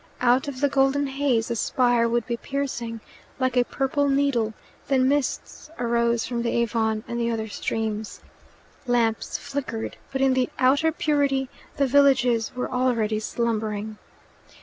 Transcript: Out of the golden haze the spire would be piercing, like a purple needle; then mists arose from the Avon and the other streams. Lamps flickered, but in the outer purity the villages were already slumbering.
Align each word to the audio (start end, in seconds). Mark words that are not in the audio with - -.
Out 0.19 0.47
of 0.47 0.61
the 0.61 0.67
golden 0.67 1.05
haze 1.05 1.49
the 1.49 1.55
spire 1.55 2.09
would 2.09 2.25
be 2.25 2.35
piercing, 2.35 3.01
like 3.37 3.55
a 3.55 3.63
purple 3.63 4.09
needle; 4.09 4.55
then 4.87 5.07
mists 5.07 5.69
arose 5.77 6.25
from 6.25 6.41
the 6.41 6.49
Avon 6.49 7.03
and 7.07 7.19
the 7.19 7.29
other 7.29 7.47
streams. 7.47 8.19
Lamps 8.87 9.37
flickered, 9.37 9.97
but 10.11 10.19
in 10.19 10.33
the 10.33 10.49
outer 10.57 10.91
purity 10.91 11.49
the 11.77 11.85
villages 11.85 12.55
were 12.55 12.71
already 12.71 13.19
slumbering. 13.19 13.99